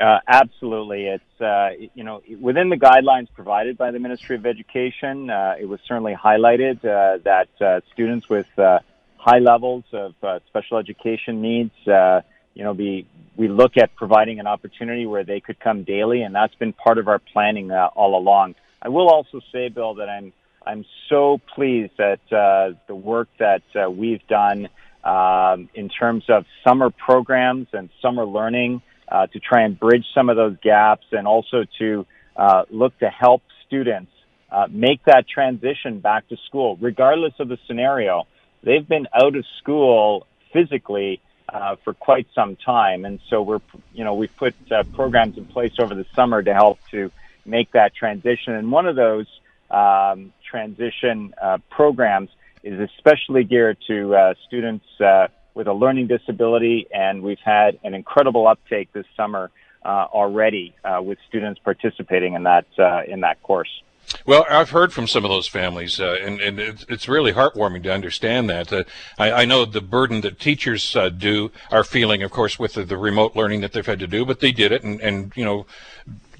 Uh, 0.00 0.18
absolutely. 0.26 1.06
It's, 1.08 1.40
uh, 1.42 1.70
you 1.94 2.04
know, 2.04 2.22
within 2.40 2.70
the 2.70 2.76
guidelines 2.76 3.28
provided 3.34 3.76
by 3.76 3.90
the 3.90 3.98
Ministry 3.98 4.36
of 4.36 4.46
Education, 4.46 5.28
uh, 5.28 5.56
it 5.60 5.66
was 5.66 5.78
certainly 5.86 6.14
highlighted 6.14 6.78
uh, 6.78 7.18
that 7.24 7.48
uh, 7.60 7.80
students 7.92 8.26
with 8.26 8.46
uh, 8.58 8.78
high 9.18 9.40
levels 9.40 9.84
of 9.92 10.14
special 10.46 10.78
education 10.78 11.42
needs, 11.42 11.72
you 11.84 12.64
know, 12.64 12.72
be, 12.72 13.06
we 13.36 13.48
look 13.48 13.76
at 13.76 13.94
providing 13.94 14.40
an 14.40 14.46
opportunity 14.46 15.04
where 15.06 15.22
they 15.22 15.40
could 15.40 15.60
come 15.60 15.82
daily, 15.82 16.22
and 16.22 16.34
that's 16.34 16.54
been 16.54 16.72
part 16.72 16.96
of 16.96 17.06
our 17.06 17.18
planning 17.18 17.70
all 17.70 18.18
along. 18.18 18.54
I 18.80 18.88
will 18.88 19.10
also 19.10 19.40
say, 19.52 19.68
Bill, 19.68 19.94
that 19.96 20.08
I'm 20.08 20.32
I'm 20.66 20.84
so 21.08 21.40
pleased 21.54 21.92
that 21.98 22.20
the 22.30 22.94
work 22.94 23.28
that 23.38 23.62
we've 23.94 24.26
done 24.28 24.68
um, 25.04 25.68
in 25.74 25.90
terms 25.90 26.24
of 26.28 26.46
summer 26.66 26.90
programs 26.90 27.68
and 27.72 27.90
summer 28.00 28.24
learning 28.24 28.82
uh, 29.10 29.26
to 29.26 29.40
try 29.40 29.62
and 29.62 29.78
bridge 29.78 30.04
some 30.14 30.28
of 30.28 30.36
those 30.36 30.56
gaps 30.62 31.06
and 31.12 31.26
also 31.26 31.64
to 31.78 32.06
uh, 32.36 32.64
look 32.70 32.96
to 32.98 33.08
help 33.08 33.42
students 33.66 34.12
uh, 34.50 34.66
make 34.70 35.04
that 35.04 35.28
transition 35.28 36.00
back 36.00 36.28
to 36.28 36.36
school, 36.46 36.76
regardless 36.80 37.34
of 37.38 37.48
the 37.48 37.58
scenario. 37.66 38.26
They've 38.62 38.86
been 38.86 39.06
out 39.14 39.36
of 39.36 39.44
school 39.58 40.26
physically 40.52 41.20
uh, 41.48 41.76
for 41.84 41.94
quite 41.94 42.26
some 42.34 42.56
time, 42.56 43.04
and 43.04 43.20
so 43.28 43.42
we're, 43.42 43.60
you 43.92 44.04
know, 44.04 44.14
we've 44.14 44.36
put 44.36 44.54
uh, 44.70 44.84
programs 44.94 45.36
in 45.36 45.44
place 45.46 45.72
over 45.78 45.94
the 45.94 46.06
summer 46.14 46.42
to 46.42 46.54
help 46.54 46.78
to 46.90 47.10
make 47.44 47.72
that 47.72 47.94
transition. 47.94 48.54
And 48.54 48.70
one 48.70 48.86
of 48.86 48.96
those 48.96 49.26
um, 49.70 50.32
transition 50.48 51.34
uh, 51.40 51.58
programs 51.70 52.30
is 52.62 52.78
especially 52.80 53.44
geared 53.44 53.78
to 53.86 54.14
uh, 54.14 54.34
students 54.46 54.84
uh, 55.00 55.28
with 55.54 55.66
a 55.66 55.72
learning 55.72 56.06
disability, 56.06 56.86
and 56.92 57.22
we've 57.22 57.40
had 57.44 57.78
an 57.84 57.94
incredible 57.94 58.46
uptake 58.46 58.92
this 58.92 59.06
summer 59.16 59.50
uh, 59.84 60.06
already 60.12 60.74
uh, 60.84 61.00
with 61.02 61.18
students 61.28 61.60
participating 61.64 62.34
in 62.34 62.42
that 62.44 62.66
uh, 62.78 63.02
in 63.06 63.20
that 63.20 63.42
course. 63.42 63.82
Well, 64.26 64.44
I've 64.50 64.70
heard 64.70 64.92
from 64.92 65.06
some 65.06 65.24
of 65.24 65.30
those 65.30 65.46
families, 65.46 66.00
uh, 66.00 66.16
and, 66.20 66.40
and 66.40 66.58
it's, 66.58 66.84
it's, 66.88 67.08
really 67.08 67.32
heartwarming 67.32 67.84
to 67.84 67.92
understand 67.92 68.50
that. 68.50 68.72
Uh, 68.72 68.82
I, 69.18 69.32
I, 69.32 69.44
know 69.44 69.64
the 69.64 69.80
burden 69.80 70.22
that 70.22 70.40
teachers 70.40 70.96
uh, 70.96 71.10
do 71.10 71.52
are 71.70 71.84
feeling, 71.84 72.22
of 72.24 72.32
course, 72.32 72.58
with 72.58 72.74
the, 72.74 72.84
the, 72.84 72.96
remote 72.96 73.36
learning 73.36 73.60
that 73.60 73.72
they've 73.72 73.86
had 73.86 74.00
to 74.00 74.08
do, 74.08 74.24
but 74.24 74.40
they 74.40 74.50
did 74.50 74.72
it, 74.72 74.82
and, 74.82 75.00
and 75.00 75.32
you 75.36 75.44
know, 75.44 75.64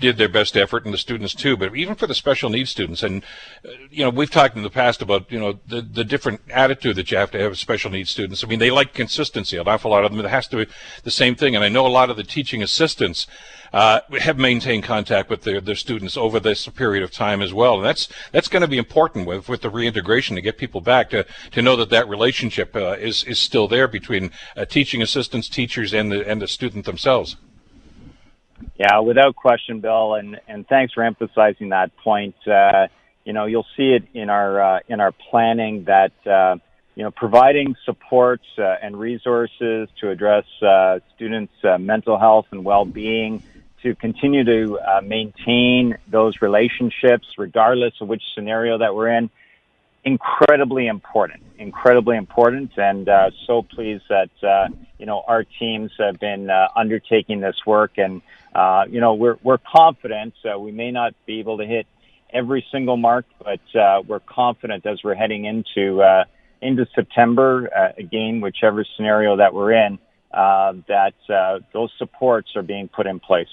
did 0.00 0.16
their 0.16 0.28
best 0.28 0.56
effort, 0.56 0.84
and 0.84 0.92
the 0.92 0.98
students 0.98 1.34
too. 1.34 1.56
But 1.56 1.76
even 1.76 1.94
for 1.94 2.06
the 2.06 2.14
special 2.14 2.50
needs 2.50 2.70
students, 2.70 3.02
and 3.02 3.22
uh, 3.64 3.70
you 3.90 4.02
know, 4.02 4.10
we've 4.10 4.30
talked 4.30 4.56
in 4.56 4.62
the 4.62 4.70
past 4.70 5.02
about 5.02 5.30
you 5.30 5.38
know 5.38 5.60
the 5.66 5.82
the 5.82 6.04
different 6.04 6.40
attitude 6.50 6.96
that 6.96 7.10
you 7.10 7.18
have 7.18 7.30
to 7.32 7.38
have 7.38 7.50
with 7.50 7.58
special 7.58 7.90
needs 7.90 8.10
students. 8.10 8.42
I 8.42 8.46
mean, 8.46 8.58
they 8.58 8.70
like 8.70 8.94
consistency. 8.94 9.56
An 9.56 9.68
awful 9.68 9.90
lot 9.90 10.04
of 10.04 10.10
them. 10.10 10.24
It 10.24 10.28
has 10.28 10.48
to 10.48 10.64
be 10.64 10.72
the 11.04 11.10
same 11.10 11.34
thing. 11.34 11.54
And 11.54 11.64
I 11.64 11.68
know 11.68 11.86
a 11.86 11.88
lot 11.88 12.10
of 12.10 12.16
the 12.16 12.24
teaching 12.24 12.62
assistants 12.62 13.26
uh, 13.72 14.00
have 14.18 14.38
maintained 14.38 14.84
contact 14.84 15.30
with 15.30 15.42
their, 15.42 15.60
their 15.60 15.74
students 15.74 16.16
over 16.16 16.40
this 16.40 16.66
period 16.68 17.04
of 17.04 17.10
time 17.10 17.40
as 17.40 17.54
well. 17.54 17.76
And 17.76 17.84
that's 17.84 18.08
that's 18.32 18.48
going 18.48 18.62
to 18.62 18.68
be 18.68 18.78
important 18.78 19.26
with, 19.26 19.48
with 19.48 19.62
the 19.62 19.70
reintegration 19.70 20.36
to 20.36 20.42
get 20.42 20.58
people 20.58 20.80
back 20.80 21.10
to, 21.10 21.26
to 21.52 21.62
know 21.62 21.76
that 21.76 21.90
that 21.90 22.08
relationship 22.08 22.74
uh, 22.74 22.96
is 22.98 23.24
is 23.24 23.38
still 23.38 23.68
there 23.68 23.88
between 23.88 24.30
uh, 24.56 24.64
teaching 24.64 25.02
assistants, 25.02 25.48
teachers, 25.48 25.92
and 25.92 26.10
the 26.10 26.28
and 26.28 26.42
the 26.42 26.48
student 26.48 26.84
themselves. 26.84 27.36
Yeah, 28.78 29.00
without 29.00 29.36
question, 29.36 29.80
Bill, 29.80 30.14
and 30.14 30.40
and 30.48 30.66
thanks 30.66 30.94
for 30.94 31.02
emphasizing 31.02 31.70
that 31.70 31.96
point. 31.98 32.34
Uh, 32.46 32.88
you 33.24 33.32
know, 33.32 33.46
you'll 33.46 33.66
see 33.76 33.92
it 33.92 34.04
in 34.14 34.30
our 34.30 34.62
uh, 34.62 34.80
in 34.88 35.00
our 35.00 35.12
planning 35.12 35.84
that 35.84 36.12
uh, 36.26 36.56
you 36.94 37.02
know 37.02 37.10
providing 37.10 37.76
supports 37.84 38.46
uh, 38.58 38.76
and 38.82 38.98
resources 38.98 39.88
to 40.00 40.10
address 40.10 40.44
uh, 40.62 41.00
students' 41.14 41.52
uh, 41.62 41.78
mental 41.78 42.18
health 42.18 42.46
and 42.50 42.64
well-being 42.64 43.42
to 43.82 43.94
continue 43.94 44.44
to 44.44 44.78
maintain 45.02 45.96
those 46.06 46.42
relationships, 46.42 47.26
regardless 47.38 47.94
of 48.02 48.08
which 48.08 48.22
scenario 48.34 48.76
that 48.76 48.94
we're 48.94 49.08
in, 49.08 49.30
incredibly 50.04 50.86
important. 50.86 51.42
Incredibly 51.58 52.18
important, 52.18 52.72
and 52.76 53.08
so 53.46 53.62
pleased 53.62 54.04
that 54.10 54.30
uh, 54.42 54.68
you 55.00 55.06
know 55.06 55.22
our 55.26 55.44
teams 55.44 55.90
have 55.98 56.20
been 56.20 56.50
uh, 56.50 56.68
undertaking 56.76 57.40
this 57.40 57.56
work, 57.66 57.92
and 57.96 58.22
uh, 58.54 58.84
you 58.88 59.00
know 59.00 59.14
we're 59.14 59.36
we're 59.42 59.58
confident. 59.58 60.34
Uh, 60.44 60.58
we 60.58 60.70
may 60.70 60.90
not 60.90 61.14
be 61.26 61.40
able 61.40 61.58
to 61.58 61.66
hit 61.66 61.86
every 62.32 62.64
single 62.70 62.96
mark, 62.96 63.24
but 63.42 63.60
uh 63.74 64.02
we're 64.06 64.20
confident 64.20 64.86
as 64.86 65.02
we're 65.02 65.16
heading 65.16 65.46
into 65.46 66.00
uh 66.00 66.24
into 66.62 66.86
September 66.94 67.66
again, 67.98 68.40
whichever 68.40 68.84
scenario 68.96 69.36
that 69.38 69.52
we're 69.52 69.72
in, 69.72 69.98
uh 70.32 70.74
that 70.86 71.14
those 71.72 71.90
supports 71.98 72.50
are 72.54 72.62
being 72.62 72.86
put 72.86 73.08
in 73.08 73.18
place. 73.18 73.48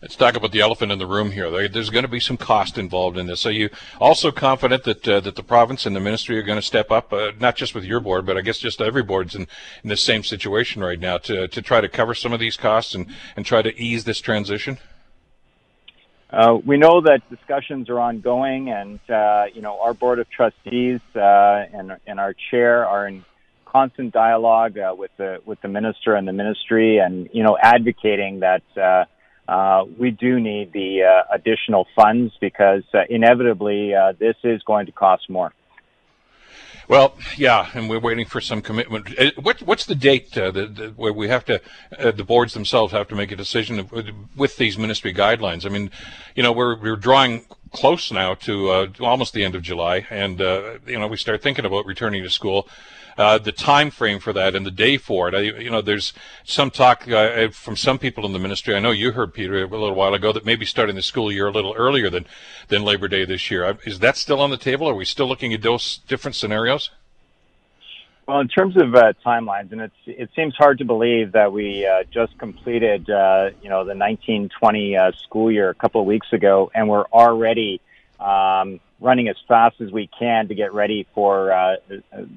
Let's 0.00 0.16
talk 0.16 0.36
about 0.36 0.52
the 0.52 0.60
elephant 0.60 0.92
in 0.92 0.98
the 0.98 1.06
room 1.06 1.30
here. 1.30 1.68
There's 1.68 1.90
going 1.90 2.04
to 2.04 2.10
be 2.10 2.20
some 2.20 2.36
cost 2.36 2.78
involved 2.78 3.16
in 3.16 3.26
this. 3.26 3.46
Are 3.46 3.50
you 3.50 3.70
also 4.00 4.30
confident 4.30 4.84
that 4.84 5.08
uh, 5.08 5.20
that 5.20 5.36
the 5.36 5.42
province 5.42 5.86
and 5.86 5.94
the 5.94 6.00
ministry 6.00 6.38
are 6.38 6.42
going 6.42 6.58
to 6.58 6.62
step 6.62 6.90
up, 6.90 7.12
uh, 7.12 7.32
not 7.38 7.56
just 7.56 7.74
with 7.74 7.84
your 7.84 8.00
board, 8.00 8.26
but 8.26 8.36
I 8.36 8.40
guess 8.40 8.58
just 8.58 8.80
every 8.80 9.02
board's 9.02 9.34
in, 9.34 9.46
in 9.82 9.88
the 9.88 9.96
same 9.96 10.24
situation 10.24 10.82
right 10.82 11.00
now 11.00 11.18
to 11.18 11.48
to 11.48 11.62
try 11.62 11.80
to 11.80 11.88
cover 11.88 12.14
some 12.14 12.32
of 12.32 12.40
these 12.40 12.56
costs 12.56 12.94
and 12.94 13.06
and 13.36 13.44
try 13.44 13.62
to 13.62 13.74
ease 13.80 14.04
this 14.04 14.20
transition? 14.20 14.78
Uh, 16.30 16.58
we 16.66 16.76
know 16.76 17.00
that 17.00 17.20
discussions 17.30 17.88
are 17.88 18.00
ongoing, 18.00 18.70
and 18.70 18.98
uh, 19.08 19.44
you 19.54 19.62
know 19.62 19.80
our 19.80 19.94
board 19.94 20.18
of 20.18 20.28
trustees 20.30 21.00
uh, 21.14 21.64
and 21.72 21.92
and 22.06 22.18
our 22.18 22.34
chair 22.50 22.86
are 22.86 23.06
in 23.06 23.24
constant 23.64 24.12
dialogue 24.12 24.76
uh, 24.78 24.94
with 24.96 25.10
the 25.16 25.40
with 25.44 25.60
the 25.62 25.68
minister 25.68 26.14
and 26.14 26.26
the 26.26 26.32
ministry, 26.32 26.98
and 26.98 27.28
you 27.32 27.42
know 27.42 27.56
advocating 27.60 28.40
that 28.40 28.62
uh, 29.48 29.84
we 29.98 30.10
do 30.10 30.40
need 30.40 30.72
the 30.72 31.02
uh, 31.02 31.34
additional 31.34 31.86
funds 31.94 32.32
because 32.40 32.82
uh, 32.94 33.00
inevitably 33.08 33.94
uh, 33.94 34.12
this 34.18 34.36
is 34.42 34.62
going 34.62 34.86
to 34.86 34.92
cost 34.92 35.28
more. 35.28 35.52
Well, 36.86 37.16
yeah, 37.38 37.70
and 37.72 37.88
we're 37.88 38.00
waiting 38.00 38.26
for 38.26 38.42
some 38.42 38.60
commitment. 38.60 39.18
Uh, 39.18 39.30
what, 39.40 39.62
what's 39.62 39.86
the 39.86 39.94
date 39.94 40.36
uh, 40.36 40.50
the, 40.50 40.66
the, 40.66 40.88
where 40.90 41.14
we 41.14 41.28
have 41.28 41.44
to, 41.46 41.62
the 41.98 42.24
boards 42.24 42.52
themselves 42.52 42.92
have 42.92 43.08
to 43.08 43.14
make 43.14 43.32
a 43.32 43.36
decision 43.36 43.88
with 44.36 44.56
these 44.58 44.76
ministry 44.76 45.14
guidelines? 45.14 45.64
I 45.64 45.70
mean, 45.70 45.90
you 46.34 46.42
know, 46.42 46.52
we're 46.52 46.78
we're 46.78 46.96
drawing 46.96 47.46
close 47.72 48.12
now 48.12 48.34
to 48.34 48.92
almost 49.00 49.32
the 49.32 49.44
end 49.44 49.54
of 49.54 49.62
July, 49.62 50.06
and 50.10 50.40
you 50.40 50.98
know, 50.98 51.06
we 51.06 51.16
start 51.16 51.42
thinking 51.42 51.64
about 51.64 51.86
returning 51.86 52.22
to 52.22 52.28
school 52.28 52.68
uh, 53.16 53.38
the 53.38 53.52
time 53.52 53.90
frame 53.90 54.18
for 54.18 54.32
that 54.32 54.54
and 54.54 54.66
the 54.66 54.70
day 54.70 54.96
for 54.96 55.28
it. 55.28 55.34
I, 55.34 55.40
you 55.40 55.70
know, 55.70 55.80
there's 55.80 56.12
some 56.44 56.70
talk 56.70 57.08
uh, 57.08 57.48
from 57.50 57.76
some 57.76 57.98
people 57.98 58.26
in 58.26 58.32
the 58.32 58.38
ministry. 58.38 58.74
I 58.74 58.80
know 58.80 58.90
you 58.90 59.12
heard 59.12 59.34
Peter 59.34 59.62
a 59.62 59.66
little 59.66 59.94
while 59.94 60.14
ago 60.14 60.32
that 60.32 60.44
maybe 60.44 60.66
starting 60.66 60.96
the 60.96 61.02
school 61.02 61.30
year 61.30 61.48
a 61.48 61.52
little 61.52 61.74
earlier 61.74 62.10
than 62.10 62.26
than 62.68 62.84
Labor 62.84 63.08
Day 63.08 63.24
this 63.24 63.50
year. 63.50 63.64
Uh, 63.64 63.74
is 63.84 64.00
that 64.00 64.16
still 64.16 64.40
on 64.40 64.50
the 64.50 64.56
table? 64.56 64.88
Are 64.88 64.94
we 64.94 65.04
still 65.04 65.28
looking 65.28 65.52
at 65.52 65.62
those 65.62 65.98
different 66.08 66.34
scenarios? 66.34 66.90
Well, 68.26 68.40
in 68.40 68.48
terms 68.48 68.74
of 68.78 68.94
uh, 68.94 69.12
timelines, 69.24 69.70
and 69.72 69.82
it's 69.82 69.94
it 70.06 70.30
seems 70.34 70.54
hard 70.56 70.78
to 70.78 70.84
believe 70.84 71.32
that 71.32 71.52
we 71.52 71.86
uh, 71.86 72.04
just 72.10 72.38
completed, 72.38 73.10
uh, 73.10 73.50
you 73.62 73.68
know, 73.68 73.84
the 73.84 73.94
1920 73.94 74.96
uh, 74.96 75.12
school 75.24 75.52
year 75.52 75.68
a 75.68 75.74
couple 75.74 76.00
of 76.00 76.06
weeks 76.06 76.32
ago, 76.32 76.70
and 76.74 76.88
we're 76.88 77.04
already 77.04 77.82
um, 78.20 78.80
running 79.00 79.28
as 79.28 79.36
fast 79.46 79.80
as 79.80 79.90
we 79.90 80.08
can 80.18 80.48
to 80.48 80.54
get 80.54 80.72
ready 80.72 81.06
for 81.14 81.52
uh, 81.52 81.76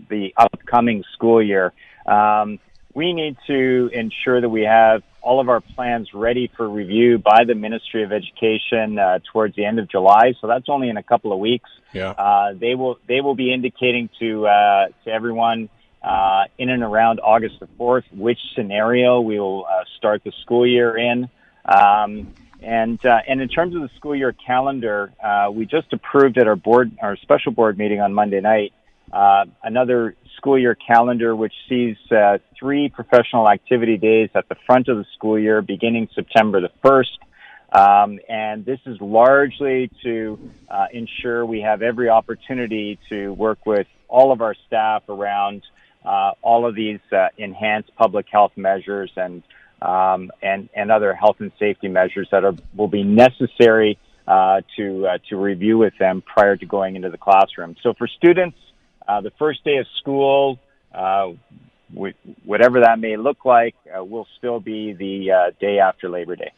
the 0.10 0.34
upcoming 0.38 1.04
school 1.14 1.42
year. 1.42 1.74
Um, 2.06 2.60
we 2.94 3.14
need 3.14 3.38
to 3.46 3.90
ensure 3.94 4.42
that 4.42 4.50
we 4.50 4.64
have 4.64 5.04
all 5.22 5.40
of 5.40 5.50
our 5.50 5.62
plans 5.62 6.14
ready 6.14 6.50
for 6.56 6.68
review 6.68 7.20
by 7.20 7.44
the 7.46 7.54
Ministry 7.54 8.04
of 8.04 8.12
Education 8.12 8.98
uh, 8.98 9.20
towards 9.32 9.56
the 9.56 9.66
end 9.66 9.78
of 9.78 9.90
July. 9.90 10.34
So 10.40 10.48
that's 10.48 10.70
only 10.70 10.90
in 10.90 10.98
a 10.98 11.04
couple 11.04 11.32
of 11.34 11.40
weeks. 11.40 11.70
Yeah. 11.94 12.12
Uh, 12.12 12.54
they 12.54 12.76
will 12.76 12.98
they 13.08 13.22
will 13.22 13.36
be 13.36 13.54
indicating 13.54 14.10
to 14.20 14.48
uh, 14.48 14.88
to 15.04 15.12
everyone 15.12 15.70
uh, 16.02 16.46
in 16.58 16.70
and 16.70 16.82
around 16.82 17.20
August 17.20 17.60
the 17.60 17.68
fourth 17.78 18.06
which 18.12 18.40
scenario 18.56 19.20
we 19.22 19.40
will 19.40 19.66
uh, 19.66 19.84
start 19.98 20.24
the 20.24 20.32
school 20.42 20.66
year 20.66 20.98
in. 20.98 21.30
Um, 21.66 22.34
and 22.62 23.04
uh, 23.06 23.20
and 23.28 23.42
in 23.42 23.50
terms 23.50 23.76
of 23.76 23.82
the 23.82 23.90
school 23.98 24.16
year 24.16 24.34
calendar, 24.34 25.12
uh, 25.24 25.50
we 25.52 25.66
just 25.66 25.92
approved 25.94 26.38
at 26.38 26.48
our 26.48 26.56
board 26.56 26.92
our 27.02 27.16
special 27.18 27.52
board 27.52 27.78
meeting 27.78 28.02
on 28.02 28.14
Monday 28.14 28.42
night 28.42 28.74
uh, 29.12 29.46
another 29.64 30.16
school 30.36 30.60
year 30.60 30.76
calendar 30.76 31.36
which 31.36 31.54
sees 31.70 31.96
uh, 32.12 32.38
three 32.60 32.90
professional 32.90 33.50
activity 33.50 33.98
days 33.98 34.30
at 34.36 34.48
the 34.50 34.56
front 34.66 34.88
of 34.88 34.98
the 34.98 35.06
school 35.16 35.40
year 35.40 35.62
beginning 35.62 36.10
September 36.14 36.62
the 36.62 36.72
first. 36.84 37.18
Um, 37.72 38.20
and 38.30 38.66
this 38.66 38.80
is 38.86 39.00
largely 39.02 39.92
to 40.04 40.40
uh, 40.70 40.88
ensure 40.92 41.46
we 41.46 41.62
have 41.62 41.82
every 41.82 42.10
opportunity 42.10 42.98
to 43.10 43.34
work 43.34 43.66
with 43.66 43.88
all 44.08 44.32
of 44.32 44.42
our 44.42 44.56
staff 44.68 45.04
around 45.10 45.64
uh, 46.06 46.32
all 46.42 46.66
of 46.66 46.76
these 46.76 47.00
enhanced 47.38 47.94
public 47.96 48.28
health 48.32 48.54
measures 48.56 49.12
and 49.18 49.44
um, 49.82 50.32
and 50.42 50.70
and 50.74 50.92
other 50.92 51.14
health 51.14 51.38
and 51.40 51.52
safety 51.60 51.88
measures 51.88 52.28
that 52.32 52.44
are 52.44 52.56
will 52.76 52.88
be 52.88 53.04
necessary 53.04 53.98
uh, 54.28 54.62
to 54.76 55.08
uh, 55.08 55.18
to 55.30 55.38
review 55.38 55.78
with 55.78 55.98
them 55.98 56.22
prior 56.22 56.56
to 56.56 56.66
going 56.66 56.96
into 56.96 57.10
the 57.10 57.18
classroom. 57.18 57.76
So 57.82 57.94
for 57.94 58.08
students, 58.08 58.58
uh, 59.08 59.22
the 59.22 59.32
first 59.32 59.64
day 59.64 59.78
of 59.78 59.88
school, 60.00 60.60
uh, 60.94 61.32
whatever 62.44 62.82
that 62.82 63.00
may 63.00 63.18
look 63.18 63.46
like, 63.46 63.76
uh, 63.96 64.04
will 64.04 64.28
still 64.38 64.60
be 64.60 64.94
the 64.94 65.32
uh, 65.32 65.52
day 65.60 65.80
after 65.80 66.10
Labor 66.10 66.36
Day. 66.36 66.52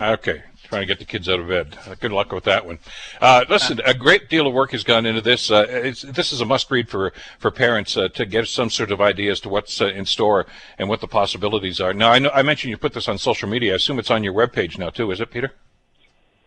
Okay, 0.00 0.42
trying 0.64 0.82
to 0.82 0.86
get 0.86 0.98
the 0.98 1.04
kids 1.04 1.28
out 1.28 1.38
of 1.38 1.46
bed. 1.46 1.78
Uh, 1.86 1.94
good 1.94 2.10
luck 2.10 2.32
with 2.32 2.42
that 2.44 2.66
one. 2.66 2.80
Uh, 3.20 3.44
listen, 3.48 3.80
a 3.86 3.94
great 3.94 4.28
deal 4.28 4.44
of 4.48 4.52
work 4.52 4.72
has 4.72 4.82
gone 4.82 5.06
into 5.06 5.20
this. 5.20 5.52
Uh, 5.52 5.92
this 6.02 6.32
is 6.32 6.40
a 6.40 6.44
must-read 6.44 6.88
for 6.88 7.12
for 7.38 7.52
parents 7.52 7.96
uh, 7.96 8.08
to 8.08 8.26
get 8.26 8.48
some 8.48 8.70
sort 8.70 8.90
of 8.90 9.00
idea 9.00 9.30
as 9.30 9.38
to 9.38 9.48
what's 9.48 9.80
uh, 9.80 9.86
in 9.86 10.04
store 10.04 10.46
and 10.78 10.88
what 10.88 11.00
the 11.00 11.06
possibilities 11.06 11.80
are. 11.80 11.94
Now, 11.94 12.10
I 12.10 12.18
know 12.18 12.30
I 12.34 12.42
mentioned 12.42 12.70
you 12.70 12.76
put 12.76 12.92
this 12.92 13.06
on 13.06 13.18
social 13.18 13.48
media. 13.48 13.72
I 13.72 13.76
assume 13.76 14.00
it's 14.00 14.10
on 14.10 14.24
your 14.24 14.34
webpage 14.34 14.78
now 14.78 14.90
too. 14.90 15.12
Is 15.12 15.20
it, 15.20 15.30
Peter? 15.30 15.52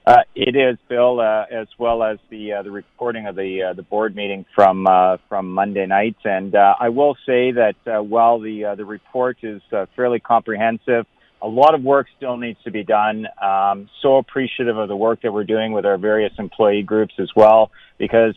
Uh, 0.06 0.24
it 0.36 0.56
is, 0.58 0.78
Bill, 0.90 1.22
as 1.22 1.68
well 1.78 2.04
as 2.04 2.18
the 2.30 2.52
the 2.64 2.72
recording 2.72 3.28
of 3.28 3.38
the 3.38 3.72
the 3.78 3.84
board 3.84 4.14
meeting 4.14 4.46
from 4.54 4.86
from 5.30 5.54
Monday 5.54 5.86
night. 5.86 6.18
And 6.26 6.54
I 6.54 6.90
will 6.90 7.16
say 7.26 7.52
that 7.52 7.76
while 7.86 8.40
the 8.40 8.74
the 8.76 8.86
report 8.86 9.38
is 9.42 9.62
fairly 9.96 10.20
comprehensive, 10.20 11.06
a 11.42 11.48
lot 11.48 11.76
of 11.76 11.84
work 11.84 12.08
still 12.18 12.38
needs 12.38 12.60
to 12.64 12.72
be 12.72 12.84
done. 12.84 13.28
Um, 13.42 13.90
so 14.02 14.18
appreciative 14.18 14.78
of 14.78 14.88
the 14.88 14.96
work 14.96 15.22
that 15.22 15.32
we're 15.32 15.44
doing 15.44 15.72
with 15.72 15.86
our 15.86 15.98
various 15.98 16.34
employee 16.40 16.84
groups 16.84 17.14
as 17.20 17.30
well, 17.36 17.72
because 17.98 18.36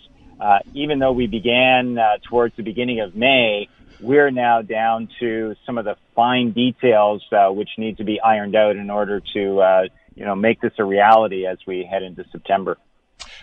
even 0.74 0.98
though 0.98 1.12
we 1.12 1.26
began 1.26 1.98
towards 2.28 2.56
the 2.56 2.62
beginning 2.62 3.00
of 3.00 3.14
May, 3.14 3.68
we're 4.00 4.30
now 4.30 4.62
down 4.62 5.08
to 5.20 5.54
some 5.66 5.76
of 5.76 5.84
the 5.84 5.96
fine 6.14 6.52
details 6.52 7.22
which 7.30 7.70
need 7.76 7.98
to 7.98 8.04
be 8.04 8.20
ironed 8.20 8.56
out 8.56 8.76
in 8.76 8.90
order 8.90 9.20
to 9.34 9.88
you 10.14 10.24
know, 10.24 10.34
make 10.34 10.60
this 10.60 10.72
a 10.78 10.84
reality 10.84 11.46
as 11.46 11.58
we 11.66 11.84
head 11.90 12.02
into 12.02 12.24
September. 12.30 12.76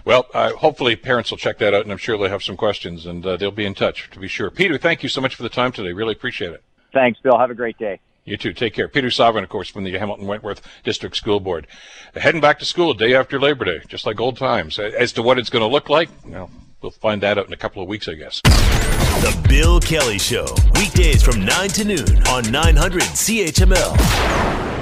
Well, 0.05 0.27
uh, 0.33 0.53
hopefully 0.53 0.95
parents 0.95 1.31
will 1.31 1.37
check 1.37 1.57
that 1.57 1.73
out, 1.73 1.83
and 1.83 1.91
I'm 1.91 1.97
sure 1.97 2.17
they'll 2.17 2.29
have 2.29 2.43
some 2.43 2.57
questions, 2.57 3.05
and 3.05 3.25
uh, 3.25 3.37
they'll 3.37 3.51
be 3.51 3.65
in 3.65 3.73
touch 3.73 4.09
to 4.11 4.19
be 4.19 4.27
sure. 4.27 4.49
Peter, 4.49 4.77
thank 4.77 5.03
you 5.03 5.09
so 5.09 5.21
much 5.21 5.35
for 5.35 5.43
the 5.43 5.49
time 5.49 5.71
today. 5.71 5.91
Really 5.91 6.13
appreciate 6.13 6.51
it. 6.51 6.63
Thanks, 6.93 7.19
Bill. 7.19 7.37
Have 7.37 7.51
a 7.51 7.55
great 7.55 7.77
day. 7.77 7.99
You 8.27 8.35
too. 8.35 8.51
Take 8.51 8.73
care. 8.73 8.89
Peter 8.89 9.07
Sovran, 9.07 9.43
of 9.43 9.49
course, 9.49 9.69
from 9.69 9.85
the 9.85 9.97
Hamilton 9.97 10.27
Wentworth 10.27 10.61
District 10.83 11.15
School 11.15 11.39
Board. 11.39 11.65
Heading 12.13 12.41
back 12.41 12.59
to 12.59 12.65
school 12.65 12.93
day 12.93 13.15
after 13.15 13.39
Labor 13.39 13.63
Day, 13.63 13.79
just 13.87 14.05
like 14.05 14.19
old 14.19 14.35
times. 14.35 14.77
As 14.77 15.13
to 15.13 15.23
what 15.23 15.39
it's 15.39 15.49
going 15.49 15.61
to 15.61 15.67
look 15.67 15.89
like, 15.89 16.09
well, 16.25 16.51
we'll 16.81 16.91
find 16.91 17.23
that 17.23 17.37
out 17.37 17.47
in 17.47 17.53
a 17.53 17.57
couple 17.57 17.81
of 17.81 17.87
weeks, 17.87 18.09
I 18.09 18.15
guess. 18.15 18.41
The 18.41 19.45
Bill 19.47 19.79
Kelly 19.79 20.19
Show, 20.19 20.45
weekdays 20.75 21.23
from 21.23 21.45
9 21.45 21.69
to 21.69 21.85
noon 21.85 22.27
on 22.27 22.51
900 22.51 23.01
CHML. 23.01 24.76